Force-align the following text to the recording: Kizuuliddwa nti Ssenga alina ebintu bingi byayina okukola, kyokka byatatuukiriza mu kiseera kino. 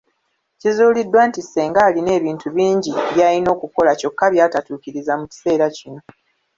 Kizuuliddwa 0.59 1.21
nti 1.29 1.41
Ssenga 1.45 1.79
alina 1.87 2.11
ebintu 2.19 2.47
bingi 2.55 2.91
byayina 3.13 3.49
okukola, 3.55 3.91
kyokka 3.99 4.25
byatatuukiriza 4.33 5.13
mu 5.19 5.25
kiseera 5.31 5.65
kino. 5.77 6.01